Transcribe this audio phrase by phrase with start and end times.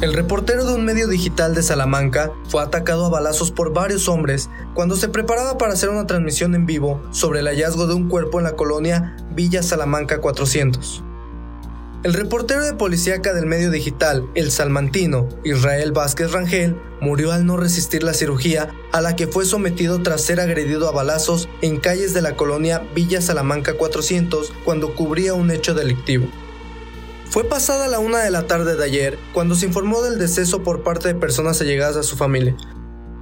[0.00, 4.48] El reportero de un medio digital de Salamanca fue atacado a balazos por varios hombres
[4.74, 8.38] cuando se preparaba para hacer una transmisión en vivo sobre el hallazgo de un cuerpo
[8.38, 11.02] en la colonia Villa Salamanca 400.
[12.04, 17.56] El reportero de policíaca del medio digital, el salmantino Israel Vázquez Rangel, murió al no
[17.56, 22.14] resistir la cirugía a la que fue sometido tras ser agredido a balazos en calles
[22.14, 26.26] de la colonia Villa Salamanca 400 cuando cubría un hecho delictivo.
[27.30, 30.82] Fue pasada la una de la tarde de ayer cuando se informó del deceso por
[30.82, 32.56] parte de personas allegadas a su familia.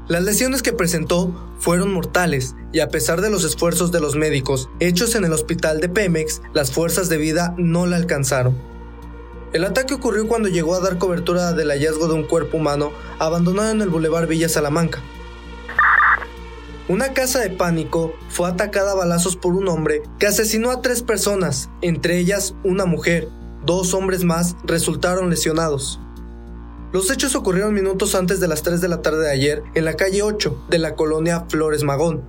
[0.08, 4.68] Las lesiones que presentó fueron mortales y a pesar de los esfuerzos de los médicos
[4.78, 8.56] hechos en el hospital de Pemex, las fuerzas de vida no la alcanzaron.
[9.52, 13.70] El ataque ocurrió cuando llegó a dar cobertura del hallazgo de un cuerpo humano abandonado
[13.70, 15.02] en el Boulevard Villa Salamanca.
[16.88, 21.02] Una casa de pánico fue atacada a balazos por un hombre que asesinó a tres
[21.02, 23.28] personas, entre ellas una mujer,
[23.66, 25.98] Dos hombres más resultaron lesionados.
[26.92, 29.94] Los hechos ocurrieron minutos antes de las 3 de la tarde de ayer en la
[29.94, 32.22] calle 8 de la colonia Flores Magón.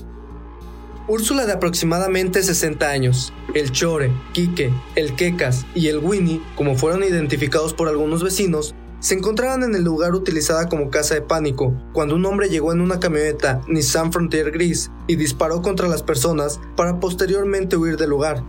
[1.08, 7.04] Úrsula de aproximadamente 60 años, el Chore, Quique, el Quecas y el Winnie, como fueron
[7.04, 12.16] identificados por algunos vecinos, se encontraban en el lugar utilizada como casa de pánico cuando
[12.16, 17.00] un hombre llegó en una camioneta Nissan Frontier gris y disparó contra las personas para
[17.00, 18.44] posteriormente huir del lugar.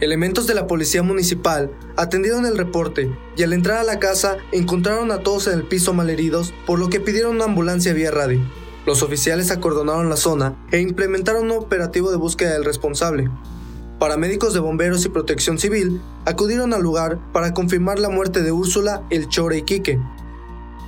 [0.00, 5.12] Elementos de la policía municipal atendieron el reporte y al entrar a la casa encontraron
[5.12, 8.40] a todos en el piso malheridos, por lo que pidieron una ambulancia vía radio.
[8.84, 13.30] Los oficiales acordonaron la zona e implementaron un operativo de búsqueda del responsable.
[14.02, 19.04] Paramédicos de bomberos y protección civil acudieron al lugar para confirmar la muerte de Úrsula,
[19.10, 19.96] el Chore y Quique.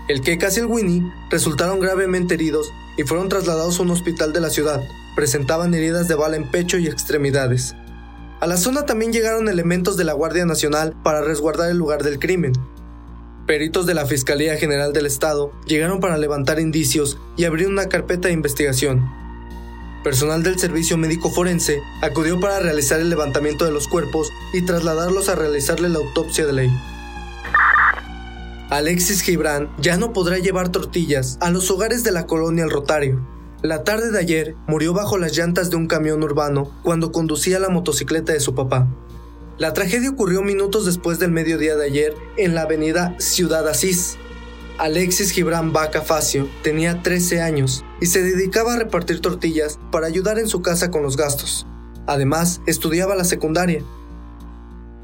[0.08, 4.40] El Kekas y el Winnie resultaron gravemente heridos y fueron trasladados a un hospital de
[4.40, 4.82] la ciudad.
[5.14, 7.76] Presentaban heridas de bala en pecho y extremidades.
[8.40, 12.18] A la zona también llegaron elementos de la Guardia Nacional para resguardar el lugar del
[12.18, 12.52] crimen.
[13.46, 18.26] Peritos de la Fiscalía General del Estado llegaron para levantar indicios y abrir una carpeta
[18.26, 19.23] de investigación.
[20.04, 25.30] Personal del Servicio Médico Forense acudió para realizar el levantamiento de los cuerpos y trasladarlos
[25.30, 26.70] a realizarle la autopsia de ley.
[28.68, 33.26] Alexis Gibran ya no podrá llevar tortillas a los hogares de la colonia El Rotario.
[33.62, 37.70] La tarde de ayer murió bajo las llantas de un camión urbano cuando conducía la
[37.70, 38.86] motocicleta de su papá.
[39.56, 44.18] La tragedia ocurrió minutos después del mediodía de ayer en la avenida Ciudad Asís.
[44.76, 50.40] Alexis Gibran Vaca Facio tenía 13 años y se dedicaba a repartir tortillas para ayudar
[50.40, 51.64] en su casa con los gastos.
[52.06, 53.84] Además, estudiaba la secundaria.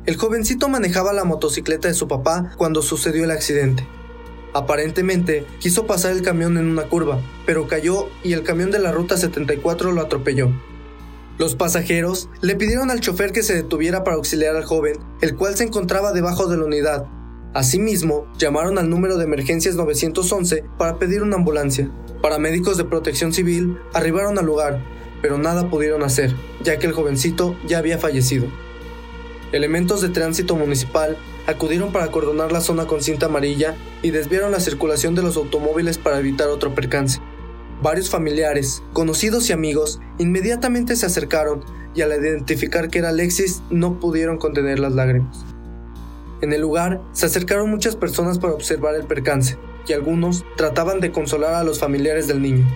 [0.07, 3.87] El jovencito manejaba la motocicleta de su papá cuando sucedió el accidente.
[4.55, 8.91] Aparentemente, quiso pasar el camión en una curva, pero cayó y el camión de la
[8.91, 10.51] ruta 74 lo atropelló.
[11.39, 15.57] Los pasajeros le pidieron al chofer que se detuviera para auxiliar al joven, el cual
[15.57, 17.07] se encontraba debajo de la unidad.
[17.53, 21.91] Asimismo, llamaron al número de emergencias 911 para pedir una ambulancia.
[22.23, 24.81] Paramédicos de protección civil arribaron al lugar,
[25.21, 28.47] pero nada pudieron hacer, ya que el jovencito ya había fallecido.
[29.51, 31.19] Elementos de tránsito municipal
[31.49, 35.99] acudieron para acordonar la zona con cinta amarilla y desviaron la circulación de los automóviles
[35.99, 37.21] para evitar otro percance.
[37.83, 41.65] Varios familiares, conocidos y amigos inmediatamente se acercaron
[41.97, 45.45] y al identificar que era Alexis no pudieron contener las lágrimas.
[46.43, 51.13] En el lugar se acercaron muchas personas para observar el percance y algunos trataban de
[51.13, 52.67] consolar a los familiares del niño.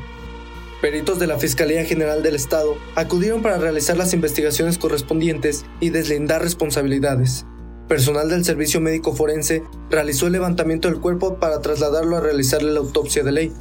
[0.82, 6.42] Peritos de la Fiscalía General del Estado acudieron para realizar las investigaciones correspondientes y deslindar
[6.42, 7.47] responsabilidades.
[7.88, 12.80] Personal del Servicio Médico Forense realizó el levantamiento del cuerpo para trasladarlo a realizarle la
[12.80, 13.53] autopsia de ley.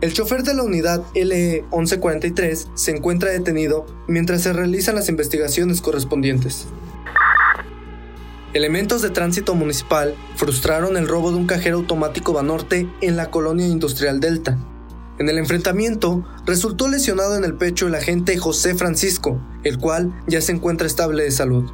[0.00, 5.80] El chofer de la unidad LE 1143 se encuentra detenido mientras se realizan las investigaciones
[5.80, 6.66] correspondientes.
[8.54, 13.66] Elementos de tránsito municipal frustraron el robo de un cajero automático Banorte en la colonia
[13.66, 14.58] industrial Delta.
[15.18, 20.42] En el enfrentamiento, resultó lesionado en el pecho el agente José Francisco, el cual ya
[20.42, 21.70] se encuentra estable de salud.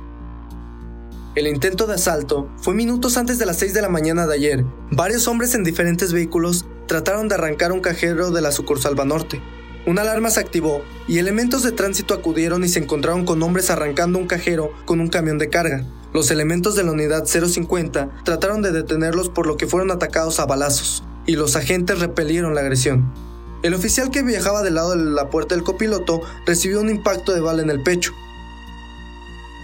[1.35, 4.65] El intento de asalto fue minutos antes de las 6 de la mañana de ayer.
[4.93, 9.43] Varios hombres en diferentes vehículos trataron de arrancar un cajero de la sucursal Banorte.
[9.85, 14.19] Una alarma se activó y elementos de tránsito acudieron y se encontraron con hombres arrancando
[14.21, 15.85] un cajero con un camión de carga.
[16.19, 20.47] Los elementos de la unidad 050 trataron de detenerlos por lo que fueron atacados a
[20.47, 23.15] balazos, y los agentes repelieron la agresión.
[23.63, 27.41] El oficial que viajaba del lado de la puerta del copiloto recibió un impacto de
[27.41, 28.15] bala en el pecho.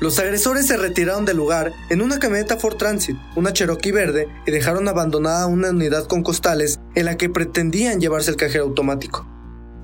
[0.01, 4.53] Los agresores se retiraron del lugar en una camioneta Ford Transit, una Cherokee verde, y
[4.53, 9.27] dejaron abandonada una unidad con costales en la que pretendían llevarse el cajero automático.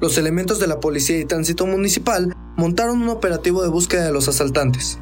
[0.01, 4.29] Los elementos de la policía y tránsito municipal montaron un operativo de búsqueda de los
[4.29, 5.01] asaltantes.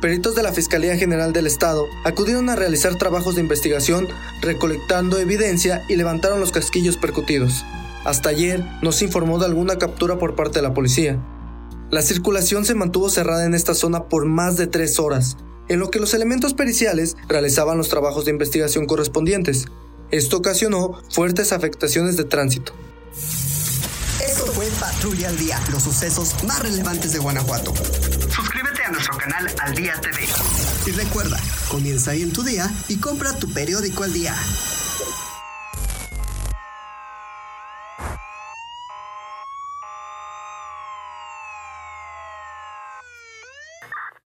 [0.00, 4.08] Peritos de la Fiscalía General del Estado acudieron a realizar trabajos de investigación,
[4.42, 7.64] recolectando evidencia y levantaron los casquillos percutidos.
[8.04, 11.18] Hasta ayer no se informó de alguna captura por parte de la policía.
[11.90, 15.38] La circulación se mantuvo cerrada en esta zona por más de tres horas,
[15.68, 19.64] en lo que los elementos periciales realizaban los trabajos de investigación correspondientes.
[20.10, 22.74] Esto ocasionó fuertes afectaciones de tránsito.
[24.24, 27.72] Esto fue Patrulla al Día, los sucesos más relevantes de Guanajuato.
[28.86, 30.28] A nuestro canal Al Día TV.
[30.86, 31.36] Y recuerda,
[31.68, 34.32] comienza ahí en tu día y compra tu periódico al día.